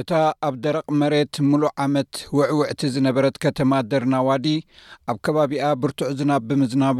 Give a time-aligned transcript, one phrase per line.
[0.00, 0.14] እታ
[0.46, 4.46] ኣብ ደረቕ መሬት ሙሉእ ዓመት ውዕውዕቲ ዝነበረት ከተማ ደርናዋዲ
[5.10, 6.98] ኣብ ከባቢኣ ብርቱዕ ዝናብ ብምዝናቡ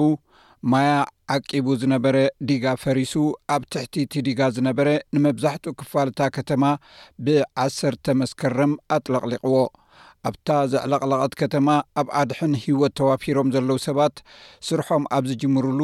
[0.73, 0.93] ማያ
[1.35, 2.17] ዓቂቡ ዝነበረ
[2.51, 3.13] ዲጋ ፈሪሱ
[3.57, 6.65] ኣብ ትሕቲ ቲ ዲጋ ዝነበረ ንመብዛሕትኡ ክፋልእታ ከተማ
[7.27, 9.59] ብዓሰርተ መስከረም ኣጥለቕሊቕዎ
[10.31, 11.69] ኣብታ ዘዕለቕለቐት ከተማ
[12.03, 14.17] ኣብ ኣድሕን ሂወት ተዋፊሮም ዘለዉ ሰባት
[14.69, 15.81] ስርሖም ኣብ ዝጅምርሉ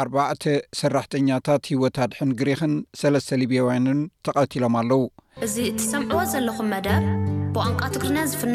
[0.00, 0.44] ኣርባዕተ
[0.80, 5.00] ሰራሕተኛታት ሂወት ኣድሕን ግሪኽን ሰለስተ ልብዮወይኑን ተቐቲሎም ኣለዉ
[5.46, 7.02] እዚ እትሰምዕዎ ዘለኹም መደር
[7.54, 8.54] ብቋንቋ ትግሪና ዝፍኖ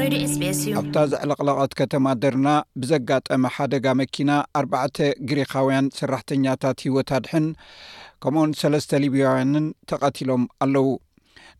[0.00, 2.48] ሬድዮ ስቤs እዩ ኣብታ ዘዕለቕለቐት ከተማ ደርና
[2.82, 4.30] ብዘጋጠመ ሓደጋ መኪና
[4.60, 4.96] ኣርባዕተ
[5.28, 7.46] ግሪኻውያን ስራሕተኛታት ሂይወት ድሕን
[8.24, 10.86] ከምኡኡን ሰለስተ ልብያውያንን ተቐቲሎም ኣለዉ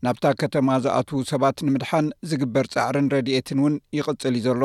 [0.07, 4.63] ናብታ ከተማ ዝኣትዉ ሰባት ንምድሓን ዝግበር ጻዕርን ረድኤትን ውን ይቕጽል እዩ ዘሎ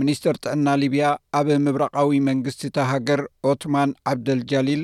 [0.00, 1.08] ሚኒስትር ጥዕና ሊብያ
[1.38, 4.82] ኣብ ምብራቃዊ መንግስቲ ታ ሃገር ኦትማን ዓብደልጃሊል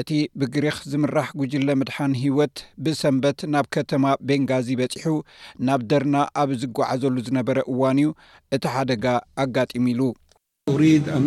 [0.00, 5.12] እቲ ብግሪክ ዝምራሕ ጉጅለ ምድሓን ህወት ብሰንበት ናብ ከተማ ቤንጋዚ በፂሑ
[5.68, 8.12] ናብ ደርና ኣብ ዝጓዓዘሉ ዝነበረ እዋን እዩ
[8.56, 9.06] እቲ ሓደጋ
[9.44, 10.10] ኣጋጢሚ ሉ
[10.72, 11.26] ብስም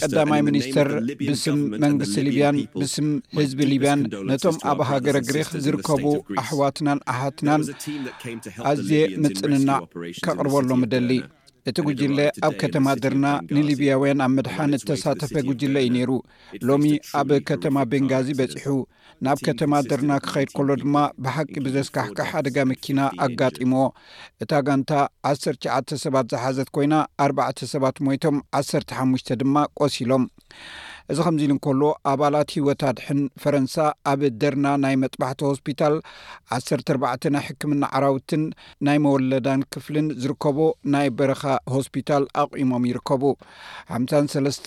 [0.00, 0.88] ቀዳማይ ሚኒስትር
[1.28, 3.08] ብስም መንግስቲ ሊብያን ብስም
[3.40, 4.00] ህዝቢ ሊብያን
[4.32, 6.04] ነቶም ኣብ ሃገረ ግሪኽ ዝርከቡ
[6.44, 7.62] ኣሕዋትናን ኣሓትናን
[8.72, 9.70] ኣዝየ ምጽንና
[10.26, 11.10] ካቕርበሎም ምደሊ
[11.70, 16.10] እቲ ጉጅለ ኣብ ከተማ ድርና ንሊብያውያን ኣብ ምድሓን እተሳተፈ ጉጅለ እዩ ነይሩ
[16.68, 16.84] ሎሚ
[17.18, 18.72] ኣብ ከተማ ቤንጋዚ በፂሑ
[19.26, 23.84] ናብ ከተማ ድርና ክኸይድ ከሎ ድማ ብሓቂ ብዘስካሕካ ሓደጋ መኪና ኣጋጢሞዎ
[24.44, 24.90] እታ ጋንታ
[25.32, 26.96] 1ሰሸዓተ ሰባት ዝሓዘት ኮይና
[27.26, 30.24] ኣርባዕተ ሰባት ሞይቶም 1ሰሓሙሽተ ድማ ቆሲሎም
[31.10, 33.74] እዚ ከምዚ ኢሉ እንከሉ ኣባላት ሂወት ኣድሕን ፈረንሳ
[34.10, 35.94] ኣብ ደርና ናይ መጥባሕቲ ሆስፒታል
[36.56, 38.42] 14ናይ ሕክምና ዓራውትን
[38.88, 40.58] ናይ መወለዳን ክፍልን ዝርከቦ
[40.94, 41.42] ናይ በረኻ
[41.74, 43.22] ሆስፒታል ኣቑሞም ይርከቡ
[44.12, 44.58] ሓሰስ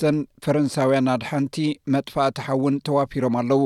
[0.45, 1.55] ፈረንሳውያን ኣድሓንቲ
[1.95, 3.63] መጥፋእቲሓእውን ተዋፊሮም ኣለዉ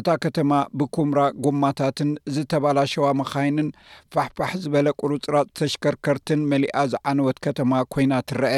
[0.00, 3.68] እታ ከተማ ብኩምራ ጎማታትን ዝተባላሸዋ መኻይንን
[4.14, 8.54] ፋሕፋሕ ዝበለ ቁርፅራ ተሽከርከርትን መሊኣ ዝዓንወት ከተማ ኮይና ትረአ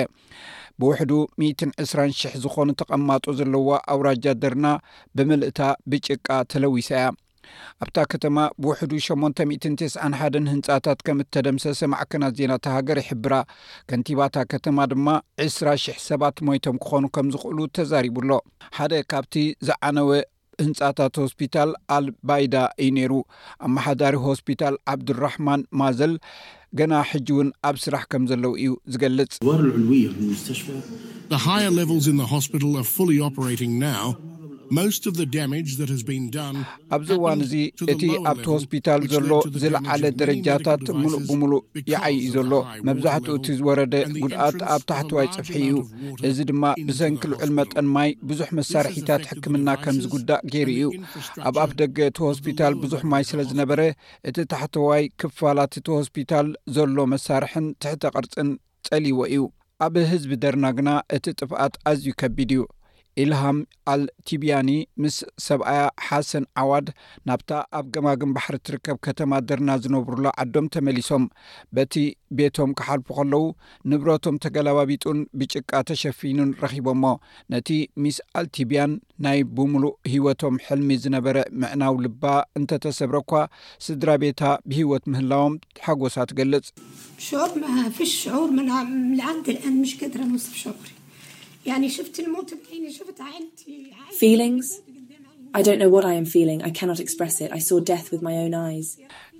[0.82, 4.66] ብውሕዱ 120000 ዝኾኑ ተቐማጡ ዘለዋ ኣውራጃ ደርና
[5.16, 5.60] ብምልእታ
[5.90, 7.08] ብጭቃ ተለዊሳ እያ
[7.84, 13.34] ኣብታ ከተማ ብውሕዱ 891 ህንፃታት ከም እተደምሰሰ ማዕከናት ዜናተሃገር ይሕብራ
[13.90, 15.06] ከንቲባታ ከተማ ድማ
[15.48, 18.30] 20000 ሰባት ሞይቶም ክኾኑ ከም ዝኽእሉ ተዛሪቡሎ
[18.78, 19.34] ሓደ ካብቲ
[19.68, 20.10] ዝዓነወ
[20.64, 22.54] እንፃታት ሆስፒታል ኣልባይዳ
[22.84, 23.12] እዩ ነይሩ
[23.66, 26.14] ኣመሓዳሪ ሆስፒታል ዓብዱራሕማን ማዘል
[26.78, 29.36] ገና ሕጂ እውን ኣብ ስራሕ ከም ዘለው እዩ ዝገልጽ
[36.94, 37.52] ኣብዚ እዋን እዚ
[37.92, 39.30] እቲ ኣብቲ ሆስፒታል ዘሎ
[39.62, 41.62] ዝለዓለ ደረጃታት ሙሉእ ብምሉእ
[41.92, 42.52] ይዓይዩ ዘሎ
[42.88, 49.22] መብዛሕኡ እቲ ዝወረደ ጉድኣት ኣብ ታሕተዋይ ፅፍሒ እዩእዚ ድማ ብሰንኪ ልዑል መጠን ማይ ብዙሕ መሳርሒታት
[49.32, 50.90] ሕክምና ከም ዝጉዳእ ገይሩ እዩ
[51.50, 53.80] ኣብ ኣፍ ደገ እቲ ሆስፒታል ብዙሕ ማይ ስለ ዝነበረ
[54.30, 58.50] እቲ ታሕተዋይ ክፋላት እቲ ሆስፒታል ዘሎ መሳርሕን ትሕተ ቅርፅን
[58.88, 59.44] ፀሊዎ እዩ
[59.86, 62.62] ኣብ ህዝቢ ደርና ግና እቲ ጥፍኣት ኣዝዩ ከቢድ እዩ
[63.22, 63.58] ኢልሃም
[63.92, 64.68] ኣልቲብያኒ
[65.02, 65.14] ምስ
[65.46, 66.86] ሰብኣያ ሓሰን ዓዋድ
[67.28, 71.24] ናብታ ኣብ ገማግን ባሕሪ ትርከብ ከተማ ደርና ዝነብሩሎ ዓዶም ተመሊሶም
[71.76, 71.94] በቲ
[72.38, 73.44] ቤቶም ክሓልፉ ከለዉ
[73.92, 77.04] ንብረቶም ተገለባቢጡን ብጭቃ ተሸፊኑን ረኺቦሞ
[77.54, 77.68] ነቲ
[78.04, 78.92] ሚስ ኣልቲብያን
[79.26, 82.24] ናይ ብሙሉእ ሂወቶም ሕልሚ ዝነበረ ምዕናው ልባ
[82.60, 83.34] እንተተሰብረ እኳ
[83.86, 84.42] ስድራ ቤታ
[84.72, 85.56] ብሂወት ምህላዎም
[85.86, 86.66] ሓጎሳ ትገልጽ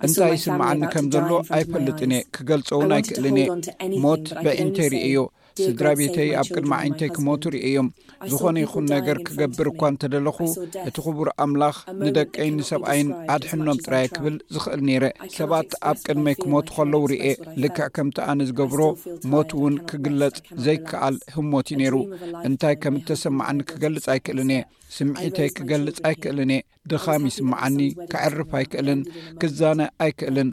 [0.07, 3.47] እንታይ ይስምዓኒ ከም ዘሎኣይፈልጥእን የ ክገልጾውን ኣይክእልንእየ
[4.05, 5.15] ሞት በኢንተይይርዩ
[5.63, 7.87] ስድራ ቤተይ ኣብ ቅድሚ ዓይነተይ ክሞቱ ርእ እዮም
[8.31, 10.37] ዝኾነ ይኹን ነገር ክገብር እኳ እንተ ደለኹ
[10.89, 15.05] እቲ ኽቡር ኣምላኽ ንደቀይን ንሰብኣይን ኣድሕኖም ጥራይ ክብል ዝኽእል ነይረ
[15.37, 17.23] ሰባት ኣብ ቅድመይ ክሞቱ ኸለዉ ርእ
[17.63, 18.81] ልክዕ ከምቲ ኣነዝገብሮ
[19.33, 21.95] ሞት እውን ክግለጽ ዘይከኣል ህሞትዩ ነይሩ
[22.49, 24.61] እንታይ ከም እተሰማዕኒ ክገልጽ ኣይክእልን እየ
[24.95, 27.77] ስምዒተይ ክገልጽ ኣይክእልን እየ ድኻሚ ይስምዓኒ
[28.11, 29.01] ክዕርፍ ኣይክእልን
[29.41, 30.49] ክዛነ ኣይክእልን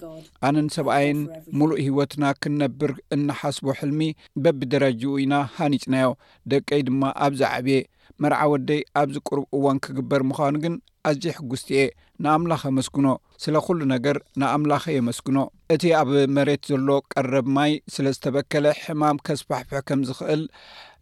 [0.47, 1.21] ኣነን ሰብኣይን
[1.59, 4.03] ሙሉእ ህወትና ክንነብር እናሓስቦ ሕልሚ
[4.45, 6.11] በቢደረጅኡ ኢና ሃኒፅናዮ
[6.53, 7.81] ደቀይ ድማ ኣብዛ ዕብየ
[8.25, 10.75] መርዓ ወደይ ኣብዚ ቅርብ እዋን ክግበር ምዃኑ ግን
[11.09, 11.83] ኣዚ ሕጉስትኤ
[12.25, 13.07] ንኣምላኽ መስግኖ
[13.43, 15.39] ስለኩሉ ነገር ንኣምላኸ የመስግኖ
[15.75, 20.43] እቲ ኣብ መሬት ዘሎ ቀረብ ማይ ስለ ዝተበከለ ሕማም ከስፋሕፍሕ ከም ዝክእል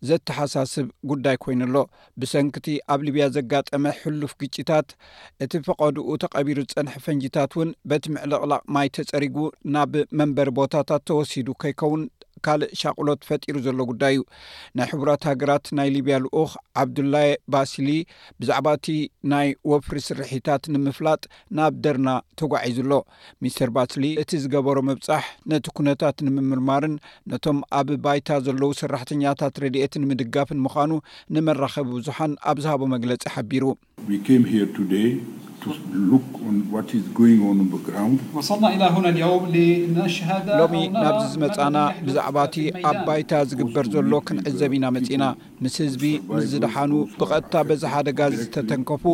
[0.08, 1.76] ዘተሓሳስብ ጉዳይ ኮይኑሎ
[2.22, 4.88] ብሰንኪቲ ኣብ ሊብያ ዘጋጠመ ሕሉፍ ግጭታት
[5.46, 9.38] እቲ ፈቐድኡ ተቐቢሩ ፀንሐ ፈንጂታት እውን በትምዕ ልቕላቅ ማይ ተፀሪጉ
[9.76, 12.04] ናብ መንበሪ ቦታታት ተወሲዱ ከይከውን
[12.46, 14.22] ካልእ ሻቅሎት ፈጢሩ ዘሎ ጉዳይ እዩ
[14.78, 16.50] ናይ ሕቡራት ሃገራት ናይ ሊብያ ልኡኽ
[16.82, 17.88] ዓብዱላይ ባስሊ
[18.40, 18.88] ብዛዕባ እቲ
[19.32, 21.22] ናይ ወፍሪ ስርሒታት ንምፍላጥ
[21.58, 22.08] ናብ ደርና
[22.40, 22.92] ተጓዒዙኣሎ
[23.44, 26.94] ሚስተር ባስሊ እቲ ዝገበሮ መብፃሕ ነቲ ኩነታት ንምምርማርን
[27.32, 30.90] ነቶም ኣብ ባይታ ዘለዉ ስራሕተኛታት ረድኤትን ምድጋፍን ምዃኑ
[31.36, 33.64] ንመራኸቢ ብዙሓን ኣብ ዝሃቦ መግለፂ ሓቢሩ
[36.10, 36.40] ሎሚ
[41.04, 42.56] ናብዚ ዝመፃና ብዛዕባ እቲ
[42.88, 45.24] ኣብ ባይታ ዝግበር ዘሎ ክንዕዘብ ኢና መፂና
[45.64, 46.02] ምስ ህዝቢ
[46.32, 49.04] ምስ ዝድሓኑ ብቐጥታ በዛ ሓደጋ ዝተተንከፉ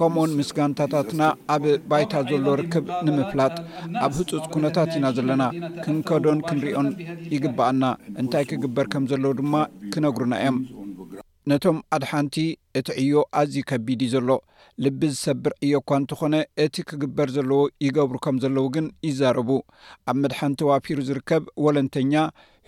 [0.00, 1.22] ከምኡኡን ምስጋንታታትና
[1.56, 3.56] ኣብ ባይታ ዘሎ ርክብ ንምፍላጥ
[4.06, 5.42] ኣብ ህፁፅ ኩነታት ኢና ዘለና
[5.84, 6.88] ክንከዶን ክንሪዮን
[7.34, 7.82] ይግብኣና
[8.22, 9.54] እንታይ ክግበር ከም ዘሎዉ ድማ
[9.94, 10.56] ክነግሩና እዮም
[11.50, 12.36] ነቶም ኣድሓንቲ
[12.78, 14.28] እቲ ዕዮ ኣዝዩ ከቢድ እዩ ዘሎ
[14.84, 16.34] ልቢ ዝሰብር እዮእኳ እንትኾነ
[16.64, 19.50] እቲ ክግበር ዘለዎ ይገብሩ ከም ዘለዉ ግን ይዛረቡ
[20.10, 22.12] ኣብ መድሓን ተዋፊሩ ዝርከብ ወለንተኛ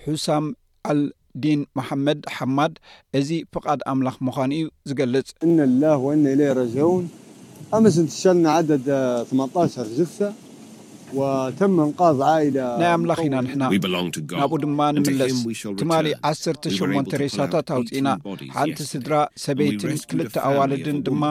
[0.06, 0.46] ሑሳም
[0.92, 2.74] ኣልዲን መሓመድ ሓማድ
[3.20, 7.04] እዚ ፍቓድ ኣምላኽ ምዃኑ እዩ ዝገልጽ እና ላ ወእና ለ ረጅን
[7.76, 10.28] ኣምስ 80 6
[11.58, 11.90] ተ ናይ
[12.94, 13.62] ኣምላኽ ኢና ንሕና
[14.40, 15.34] ናብኡ ድማ ንምለስ
[15.80, 18.08] ትማሊ ዓሠርተ ሸሞንተ ሬሳታት ታውፂኢና
[18.56, 19.14] ሓንቲ ስድራ
[19.44, 21.22] ሰበይትን ክልተ ኣዋለድን ድማ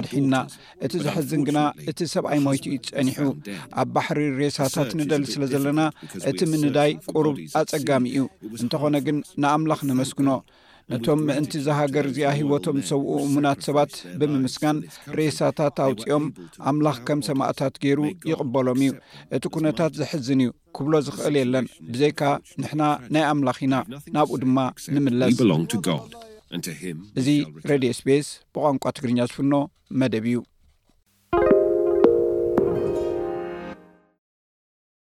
[0.00, 0.34] ኣድሒና
[0.88, 1.60] እቲ ዝሐዝን ግና
[1.92, 3.24] እቲ ሰብኣይ ሞይቱ እዩ ትጸኒሑ
[3.82, 5.80] ኣብ ባሕሪ ሬሳታት ንደሊ ስለ ዘለና
[6.32, 8.26] እቲ ምንዳይ ቁሩብ ኣጸጋሚ እዩ
[8.62, 10.28] እንተኾነ ግን ንኣምላኽ ነመስግኖ
[10.90, 14.78] ነቶም ምዕንቲ ዝሃገር እዚኣ ሂወቶም ዝሰብኡ እሙናት ሰባት ብምምስጋን
[15.18, 16.24] ሬሳታት ኣውፂኦም
[16.70, 17.98] ኣምላኽ ከም ሰማእታት ገይሩ
[18.30, 18.90] ይቕበሎም እዩ
[19.36, 22.20] እቲ ኩነታት ዝሕዝን እዩ ክብሎ ዝኽእል የለን ብዘይካ
[22.62, 22.82] ንሕና
[23.14, 23.76] ናይ ኣምላኽ ኢና
[24.16, 24.58] ናብኡ ድማ
[24.96, 25.36] ንምለስ
[27.20, 27.28] እዚ
[27.70, 29.54] ሬድዮ ስፔስ ብቋንቋ ትግርኛ ዝፍኖ
[30.02, 30.38] መደብ እዩ